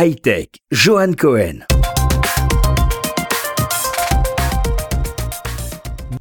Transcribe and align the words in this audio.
Hightech, 0.00 0.62
Johan 0.70 1.14
Cohen. 1.18 1.66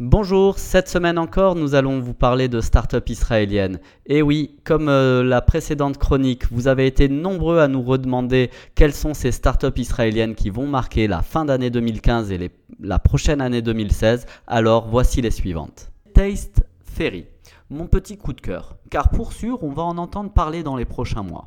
Bonjour, 0.00 0.58
cette 0.58 0.88
semaine 0.88 1.18
encore, 1.18 1.54
nous 1.54 1.76
allons 1.76 2.00
vous 2.00 2.12
parler 2.12 2.48
de 2.48 2.60
start-up 2.60 3.08
israéliennes. 3.08 3.78
Et 4.06 4.22
oui, 4.22 4.56
comme 4.64 4.88
euh, 4.88 5.22
la 5.22 5.40
précédente 5.40 5.98
chronique, 5.98 6.50
vous 6.50 6.66
avez 6.66 6.84
été 6.88 7.08
nombreux 7.08 7.60
à 7.60 7.68
nous 7.68 7.82
redemander 7.82 8.50
quelles 8.74 8.92
sont 8.92 9.14
ces 9.14 9.30
start-up 9.30 9.78
israéliennes 9.78 10.34
qui 10.34 10.50
vont 10.50 10.66
marquer 10.66 11.06
la 11.06 11.22
fin 11.22 11.44
d'année 11.44 11.70
2015 11.70 12.32
et 12.32 12.50
la 12.80 12.98
prochaine 12.98 13.40
année 13.40 13.62
2016. 13.62 14.26
Alors 14.48 14.88
voici 14.88 15.22
les 15.22 15.30
suivantes. 15.30 15.92
Taste 16.12 16.64
Ferry, 16.82 17.26
mon 17.70 17.86
petit 17.86 18.18
coup 18.18 18.32
de 18.32 18.40
cœur, 18.40 18.74
car 18.90 19.10
pour 19.10 19.32
sûr, 19.32 19.62
on 19.62 19.70
va 19.70 19.84
en 19.84 19.96
entendre 19.96 20.32
parler 20.32 20.64
dans 20.64 20.74
les 20.74 20.86
prochains 20.86 21.22
mois. 21.22 21.46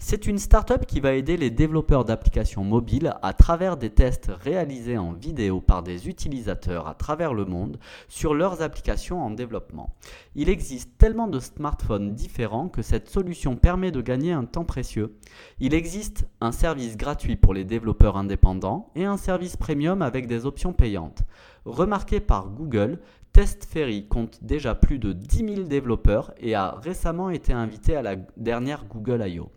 C'est 0.00 0.28
une 0.28 0.38
startup 0.38 0.86
qui 0.86 1.00
va 1.00 1.14
aider 1.14 1.36
les 1.36 1.50
développeurs 1.50 2.04
d'applications 2.04 2.62
mobiles 2.62 3.14
à 3.20 3.32
travers 3.32 3.76
des 3.76 3.90
tests 3.90 4.30
réalisés 4.42 4.96
en 4.96 5.12
vidéo 5.12 5.60
par 5.60 5.82
des 5.82 6.08
utilisateurs 6.08 6.86
à 6.86 6.94
travers 6.94 7.34
le 7.34 7.44
monde 7.44 7.78
sur 8.06 8.32
leurs 8.32 8.62
applications 8.62 9.20
en 9.20 9.30
développement. 9.30 9.96
Il 10.36 10.48
existe 10.50 10.96
tellement 10.98 11.26
de 11.26 11.40
smartphones 11.40 12.14
différents 12.14 12.68
que 12.68 12.80
cette 12.80 13.08
solution 13.08 13.56
permet 13.56 13.90
de 13.90 14.00
gagner 14.00 14.30
un 14.30 14.44
temps 14.44 14.64
précieux. 14.64 15.18
Il 15.58 15.74
existe 15.74 16.28
un 16.40 16.52
service 16.52 16.96
gratuit 16.96 17.36
pour 17.36 17.52
les 17.52 17.64
développeurs 17.64 18.16
indépendants 18.16 18.90
et 18.94 19.04
un 19.04 19.16
service 19.16 19.56
premium 19.56 20.00
avec 20.00 20.28
des 20.28 20.46
options 20.46 20.72
payantes. 20.72 21.24
Remarqué 21.64 22.20
par 22.20 22.50
Google, 22.50 23.00
TestFerry 23.32 24.06
compte 24.06 24.38
déjà 24.42 24.76
plus 24.76 25.00
de 25.00 25.12
10 25.12 25.54
000 25.54 25.62
développeurs 25.64 26.32
et 26.38 26.54
a 26.54 26.78
récemment 26.80 27.30
été 27.30 27.52
invité 27.52 27.96
à 27.96 28.02
la 28.02 28.14
dernière 28.36 28.84
Google 28.86 29.24
I.O. 29.26 29.50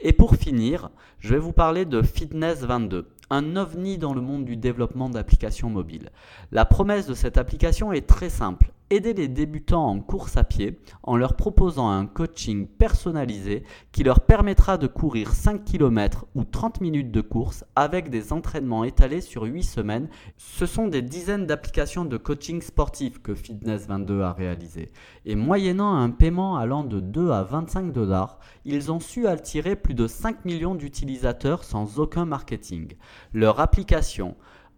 Et 0.00 0.12
pour 0.12 0.36
finir, 0.36 0.90
je 1.18 1.34
vais 1.34 1.40
vous 1.40 1.52
parler 1.52 1.84
de 1.84 2.02
Fitness 2.02 2.60
22, 2.60 3.08
un 3.30 3.56
ovni 3.56 3.98
dans 3.98 4.14
le 4.14 4.20
monde 4.20 4.44
du 4.44 4.56
développement 4.56 5.10
d'applications 5.10 5.70
mobiles. 5.70 6.10
La 6.52 6.64
promesse 6.64 7.06
de 7.06 7.14
cette 7.14 7.36
application 7.36 7.92
est 7.92 8.06
très 8.06 8.30
simple 8.30 8.72
aider 8.90 9.12
les 9.12 9.28
débutants 9.28 9.86
en 9.86 10.00
course 10.00 10.36
à 10.36 10.44
pied 10.44 10.78
en 11.02 11.16
leur 11.16 11.36
proposant 11.36 11.88
un 11.90 12.06
coaching 12.06 12.66
personnalisé 12.66 13.64
qui 13.92 14.02
leur 14.02 14.20
permettra 14.20 14.78
de 14.78 14.86
courir 14.86 15.32
5 15.32 15.64
km 15.64 16.26
ou 16.34 16.44
30 16.44 16.80
minutes 16.80 17.10
de 17.10 17.20
course 17.20 17.64
avec 17.76 18.10
des 18.10 18.32
entraînements 18.32 18.84
étalés 18.84 19.20
sur 19.20 19.42
8 19.42 19.62
semaines. 19.62 20.08
Ce 20.36 20.66
sont 20.66 20.88
des 20.88 21.02
dizaines 21.02 21.46
d'applications 21.46 22.04
de 22.04 22.16
coaching 22.16 22.62
sportif 22.62 23.20
que 23.20 23.34
Fitness 23.34 23.86
22 23.86 24.22
a 24.22 24.32
réalisé. 24.32 24.90
Et 25.24 25.34
moyennant 25.34 25.94
un 25.94 26.10
paiement 26.10 26.56
allant 26.56 26.84
de 26.84 27.00
2 27.00 27.30
à 27.30 27.42
25 27.42 27.92
dollars, 27.92 28.38
ils 28.64 28.90
ont 28.90 29.00
su 29.00 29.26
attirer 29.26 29.76
plus 29.76 29.94
de 29.94 30.06
5 30.06 30.44
millions 30.44 30.74
d'utilisateurs 30.74 31.64
sans 31.64 31.98
aucun 31.98 32.24
marketing. 32.24 32.94
Leurs 33.32 33.60
applications 33.60 34.36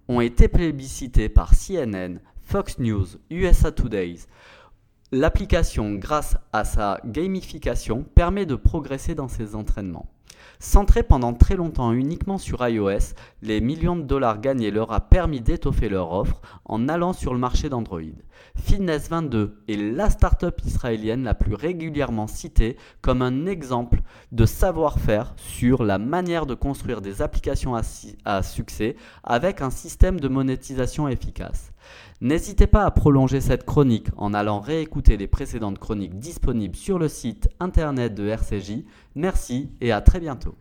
ont 0.08 0.20
été 0.20 0.48
plébiscitées 0.48 1.28
par 1.28 1.52
CNN, 1.54 2.18
Fox 2.50 2.80
News, 2.80 3.06
USA 3.30 3.70
Today. 3.70 4.16
L'application, 5.12 5.94
grâce 5.94 6.36
à 6.52 6.64
sa 6.64 7.00
gamification, 7.04 8.02
permet 8.02 8.44
de 8.44 8.56
progresser 8.56 9.14
dans 9.14 9.28
ses 9.28 9.54
entraînements. 9.54 10.10
Centré 10.58 11.02
pendant 11.02 11.32
très 11.32 11.56
longtemps 11.56 11.92
uniquement 11.92 12.36
sur 12.36 12.66
iOS, 12.66 13.14
les 13.42 13.60
millions 13.60 13.96
de 13.96 14.02
dollars 14.02 14.40
gagnés 14.40 14.70
leur 14.70 14.92
a 14.92 15.00
permis 15.00 15.40
d'étoffer 15.40 15.88
leur 15.88 16.12
offre 16.12 16.42
en 16.64 16.88
allant 16.88 17.12
sur 17.12 17.32
le 17.32 17.40
marché 17.40 17.68
d'Android. 17.68 18.00
Fitness 18.56 19.08
22 19.08 19.62
est 19.68 19.76
la 19.76 20.10
startup 20.10 20.60
israélienne 20.64 21.24
la 21.24 21.34
plus 21.34 21.54
régulièrement 21.54 22.26
citée 22.26 22.76
comme 23.00 23.22
un 23.22 23.46
exemple 23.46 24.02
de 24.32 24.44
savoir-faire 24.44 25.34
sur 25.36 25.82
la 25.82 25.98
manière 25.98 26.46
de 26.46 26.54
construire 26.54 27.00
des 27.00 27.22
applications 27.22 27.74
à, 28.24 28.42
succès 28.42 28.96
avec 29.24 29.62
un 29.62 29.70
système 29.70 30.20
de 30.20 30.28
monétisation 30.28 31.08
efficace. 31.08 31.72
N'hésitez 32.20 32.66
pas 32.66 32.84
à 32.84 32.90
prolonger 32.90 33.40
cette 33.40 33.64
chronique 33.64 34.08
en 34.18 34.34
allant 34.34 34.60
réécouter 34.60 35.16
les 35.16 35.26
précédentes 35.26 35.78
chroniques 35.78 36.18
disponibles 36.18 36.76
sur 36.76 36.98
le 36.98 37.08
site 37.08 37.48
internet 37.60 38.14
de 38.14 38.28
RCJ. 38.28 38.84
Merci 39.14 39.70
et 39.80 39.90
à 39.90 40.02
bientôt. 40.20 40.54